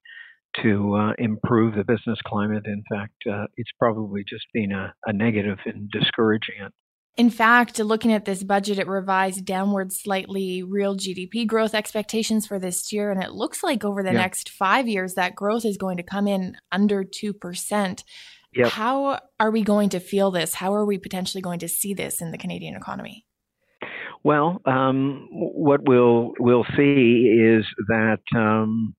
[0.64, 2.64] to uh, improve the business climate.
[2.66, 6.74] In fact, uh, it's probably just been a, a negative and discouraging it.
[7.18, 12.60] In fact, looking at this budget, it revised downward slightly real GDP growth expectations for
[12.60, 13.10] this year.
[13.10, 14.20] And it looks like over the yeah.
[14.20, 18.04] next five years, that growth is going to come in under 2%.
[18.58, 18.70] Yep.
[18.70, 20.56] How are we going to feel this?
[20.56, 23.24] How are we potentially going to see this in the Canadian economy?
[24.24, 28.96] Well, um, what we'll we'll see is that um,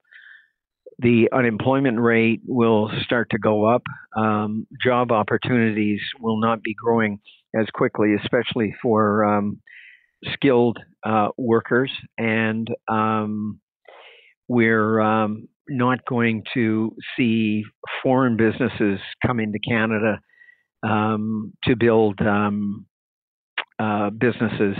[1.01, 3.83] the unemployment rate will start to go up.
[4.17, 7.19] Um, job opportunities will not be growing
[7.59, 9.61] as quickly, especially for um,
[10.35, 11.91] skilled uh, workers.
[12.17, 13.61] And um,
[14.47, 17.65] we're um, not going to see
[18.03, 20.21] foreign businesses come into Canada
[20.83, 22.87] um, to build um,
[23.79, 24.77] uh, businesses.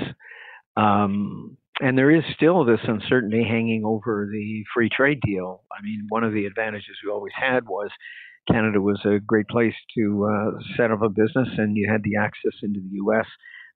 [0.77, 5.63] Um, and there is still this uncertainty hanging over the free trade deal.
[5.73, 7.91] I mean, one of the advantages we always had was
[8.51, 12.17] Canada was a great place to uh, set up a business, and you had the
[12.17, 13.27] access into the U.S.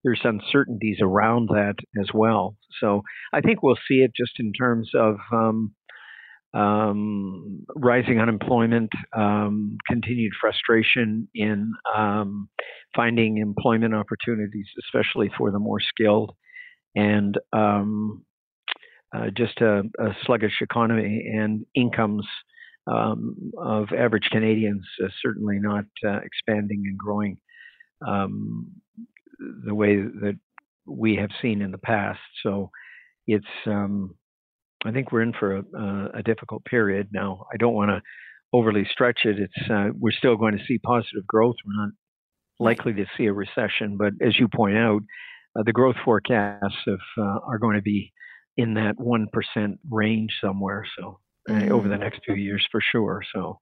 [0.02, 2.56] There's uncertainties around that as well.
[2.80, 5.74] So I think we'll see it just in terms of um,
[6.54, 12.48] um, rising unemployment, um, continued frustration in um,
[12.94, 16.32] finding employment opportunities, especially for the more skilled,
[16.94, 18.24] and um,
[19.14, 22.26] uh, just a, a, sluggish economy and incomes
[22.86, 27.38] um, of average Canadians uh, certainly not uh, expanding and growing
[28.06, 28.70] um,
[29.64, 30.38] the way that
[30.86, 32.20] we have seen in the past.
[32.42, 32.70] So
[33.26, 34.14] it's um,
[34.84, 37.46] I think we're in for a, a, difficult period now.
[37.52, 38.00] I don't want to
[38.52, 39.38] overly stretch it.
[39.38, 41.56] It's uh, we're still going to see positive growth.
[41.64, 41.92] We're not
[42.58, 45.02] likely to see a recession, but as you point out,
[45.58, 48.12] uh, the growth forecasts of, uh, are going to be
[48.56, 50.84] in that one percent range somewhere.
[50.98, 51.72] So mm-hmm.
[51.72, 52.02] over the mm-hmm.
[52.02, 53.22] next few years for sure.
[53.34, 53.60] So,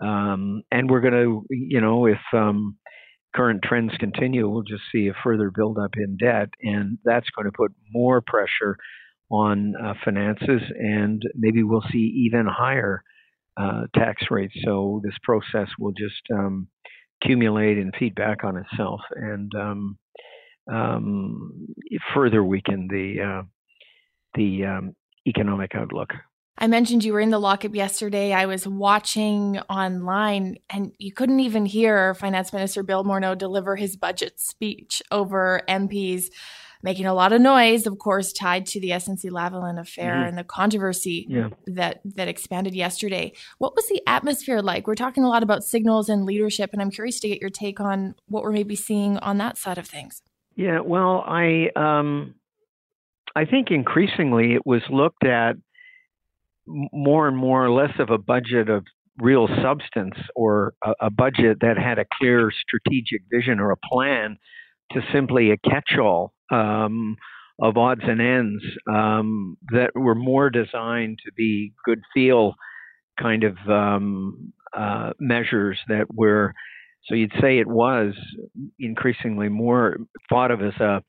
[0.00, 2.76] um, and we're going to, you know, if um,
[3.34, 7.56] current trends continue, we'll just see a further buildup in debt, and that's going to
[7.56, 8.76] put more pressure
[9.30, 13.02] on uh, finances, and maybe we'll see even higher
[13.56, 14.54] uh, tax rates.
[14.64, 16.68] So this process will just um,
[17.20, 19.98] accumulate and feed back on itself, and um,
[20.72, 21.68] um,
[22.14, 23.42] further weaken the uh,
[24.34, 26.10] the um, economic outlook.
[26.58, 28.32] I mentioned you were in the lockup yesterday.
[28.32, 33.94] I was watching online and you couldn't even hear Finance Minister Bill Morneau deliver his
[33.94, 36.30] budget speech over MPs
[36.86, 40.28] making a lot of noise, of course, tied to the SNC Lavalin affair Mhm.
[40.28, 41.48] and the controversy Yeah.
[41.66, 43.32] that that expanded yesterday.
[43.58, 44.86] What was the atmosphere like?
[44.86, 47.80] We're talking a lot about signals and leadership, and I'm curious to get your take
[47.80, 50.22] on what we're maybe seeing on that side of things.
[50.54, 52.36] Yeah, well, I um,
[53.34, 55.56] I think increasingly it was looked at
[56.66, 58.84] more and more less of a budget of
[59.18, 64.36] real substance or a, a budget that had a clear strategic vision or a plan
[64.92, 67.16] to simply a catch-all um,
[67.60, 72.54] of odds and ends um, that were more designed to be good feel
[73.20, 76.52] kind of um, uh, measures that were
[77.04, 78.14] so you'd say it was
[78.80, 79.96] increasingly more
[80.28, 81.02] thought of as a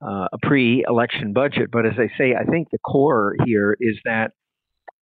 [0.00, 1.70] uh, a pre-election budget.
[1.72, 4.30] But as I say, I think the core here is that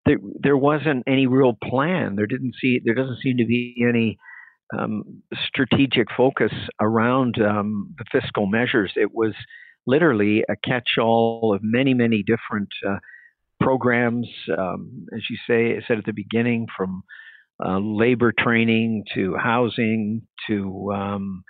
[0.06, 2.16] there there wasn't any real plan.
[2.16, 4.18] There didn't see there doesn't seem to be any
[4.76, 8.92] um, strategic focus around um, the fiscal measures.
[8.96, 9.34] It was
[9.86, 12.98] literally a catch-all of many many different uh,
[13.60, 17.02] programs, um, as you say, I said at the beginning, from
[17.64, 21.42] uh, labor training to housing to um,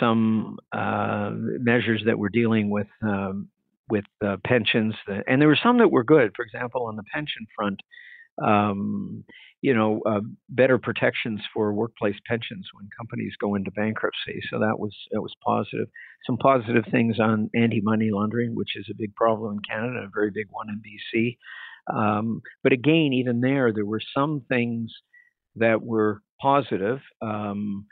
[0.00, 3.48] some uh, measures that were dealing with um,
[3.88, 4.94] with uh, pensions,
[5.26, 6.32] and there were some that were good.
[6.34, 7.80] For example, on the pension front,
[8.42, 9.24] um,
[9.60, 14.40] you know, uh, better protections for workplace pensions when companies go into bankruptcy.
[14.50, 15.88] So that was that was positive.
[16.26, 20.30] Some positive things on anti-money laundering, which is a big problem in Canada, a very
[20.30, 21.36] big one in BC.
[21.92, 24.92] Um, but again, even there, there were some things
[25.56, 27.00] that were positive.
[27.20, 27.86] Um,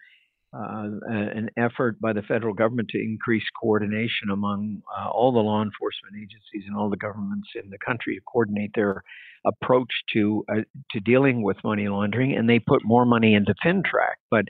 [0.52, 5.62] uh, an effort by the federal government to increase coordination among uh, all the law
[5.62, 9.02] enforcement agencies and all the governments in the country to coordinate their
[9.46, 14.16] approach to uh, to dealing with money laundering, and they put more money into FINTRAC.
[14.30, 14.46] But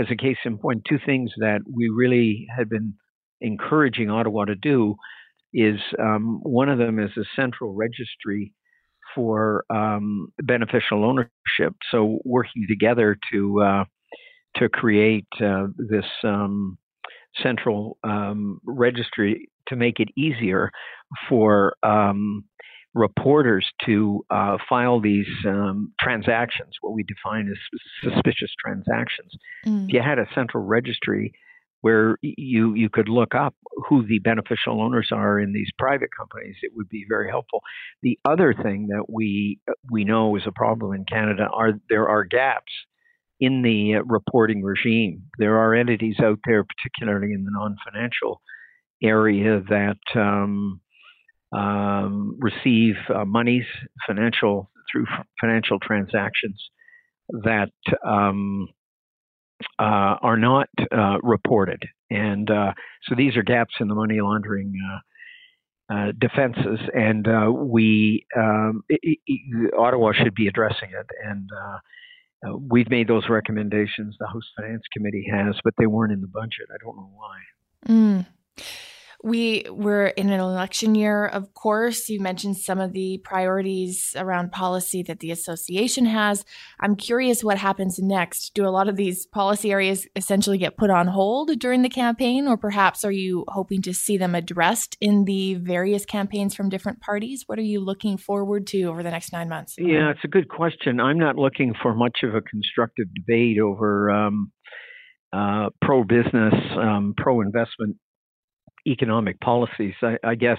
[0.00, 2.94] as a case in point, two things that we really had been
[3.40, 4.96] encouraging Ottawa to do
[5.52, 8.52] is um, one of them is a central registry
[9.14, 11.76] for um, beneficial ownership.
[11.90, 13.84] So working together to uh,
[14.56, 16.78] to create uh, this um,
[17.42, 20.70] central um, registry to make it easier
[21.28, 22.44] for um,
[22.94, 29.32] reporters to uh, file these um, transactions, what we define as suspicious transactions.
[29.66, 29.86] Mm.
[29.86, 31.32] If you had a central registry
[31.80, 33.54] where you you could look up
[33.88, 37.60] who the beneficial owners are in these private companies, it would be very helpful.
[38.02, 39.58] The other thing that we
[39.90, 42.72] we know is a problem in Canada are there are gaps
[43.40, 45.22] in the reporting regime.
[45.38, 48.40] There are entities out there, particularly in the non-financial
[49.02, 50.80] area, that um,
[51.52, 53.64] um, receive uh, monies,
[54.06, 55.06] financial through
[55.40, 56.62] financial transactions
[57.28, 57.72] that
[58.06, 58.68] um,
[59.78, 62.72] uh, are not uh, reported, and uh,
[63.04, 64.72] so these are gaps in the money laundering.
[65.90, 67.28] Uh, defenses, and
[67.70, 71.76] we um, it, it, Ottawa should be addressing it, and uh,
[72.52, 74.16] we've made those recommendations.
[74.18, 76.68] The House Finance Committee has, but they weren't in the budget.
[76.72, 77.38] I don't know why.
[77.88, 78.26] Mm.
[79.24, 82.10] We were in an election year, of course.
[82.10, 86.44] You mentioned some of the priorities around policy that the association has.
[86.78, 88.52] I'm curious what happens next.
[88.52, 92.46] Do a lot of these policy areas essentially get put on hold during the campaign,
[92.46, 97.00] or perhaps are you hoping to see them addressed in the various campaigns from different
[97.00, 97.44] parties?
[97.46, 99.76] What are you looking forward to over the next nine months?
[99.78, 101.00] Yeah, it's a good question.
[101.00, 104.52] I'm not looking for much of a constructive debate over um,
[105.32, 107.96] uh, pro business, um, pro investment
[108.86, 109.94] economic policies.
[110.02, 110.58] I, I, guess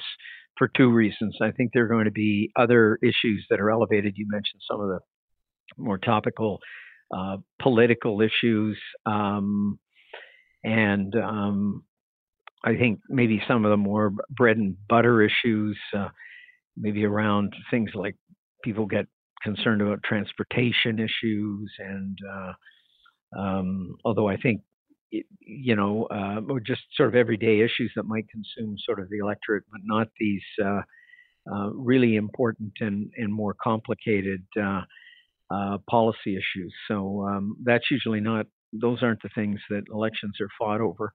[0.57, 1.37] for two reasons.
[1.41, 4.13] I think there are going to be other issues that are elevated.
[4.17, 4.99] You mentioned some of the
[5.77, 6.59] more topical
[7.15, 9.79] uh, political issues, um,
[10.63, 11.83] and um,
[12.63, 16.09] I think maybe some of the more bread and butter issues, uh,
[16.75, 18.15] maybe around things like
[18.63, 19.05] people get
[19.43, 24.61] concerned about transportation issues, and uh, um, although I think
[25.39, 29.19] you know, uh, or just sort of everyday issues that might consume sort of the
[29.19, 30.81] electorate, but not these uh,
[31.51, 34.81] uh, really important and, and more complicated uh,
[35.51, 36.73] uh, policy issues.
[36.87, 41.13] So um, that's usually not; those aren't the things that elections are fought over.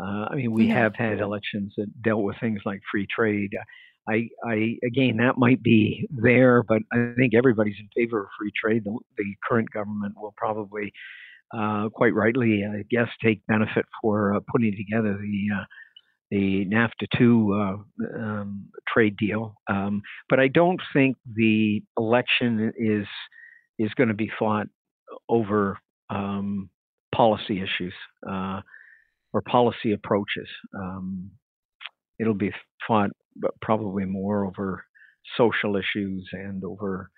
[0.00, 0.74] Uh, I mean, we Yeah.
[0.82, 3.52] have had elections that dealt with things like free trade.
[4.08, 8.52] I, I again, that might be there, but I think everybody's in favor of free
[8.54, 8.84] trade.
[8.84, 10.92] The, the current government will probably
[11.56, 15.64] uh, quite rightly, I guess, take benefit for uh, putting together the uh,
[16.30, 19.54] the NAFTA two uh, um, trade deal.
[19.70, 23.06] Um, but I don't think the election is
[23.78, 24.66] is going to be fought
[25.28, 25.78] over
[26.10, 26.68] um,
[27.14, 27.94] policy issues
[28.28, 28.60] uh,
[29.32, 30.48] or policy approaches.
[30.74, 31.30] Um,
[32.18, 32.52] it'll be
[32.86, 34.84] fought, but probably more over
[35.36, 37.10] social issues and over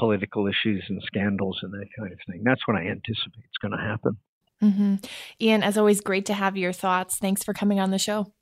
[0.00, 2.42] political issues and scandals and that kind of thing.
[2.42, 4.16] That's what I anticipate is going to happen.
[4.62, 4.94] Mm-hmm.
[5.40, 7.18] Ian, as always, great to have your thoughts.
[7.18, 8.32] Thanks for coming on the show.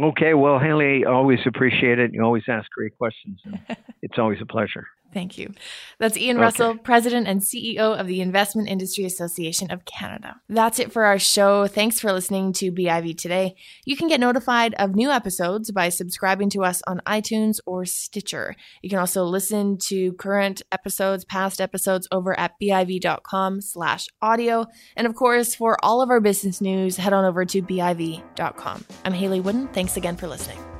[0.00, 2.12] Okay, well, Hayley, always appreciate it.
[2.14, 3.40] You always ask great questions.
[4.02, 4.86] it's always a pleasure.
[5.12, 5.52] Thank you.
[5.98, 6.44] That's Ian okay.
[6.44, 10.36] Russell, President and CEO of the Investment Industry Association of Canada.
[10.48, 11.66] That's it for our show.
[11.66, 13.54] Thanks for listening to BIV today.
[13.84, 18.56] You can get notified of new episodes by subscribing to us on iTunes or Stitcher.
[18.80, 24.66] You can also listen to current episodes, past episodes over at biv.com slash audio.
[24.96, 28.84] And of course, for all of our business news, head on over to biv.com.
[29.04, 29.68] I'm Hayley Woodin.
[29.68, 30.71] Thanks again for listening.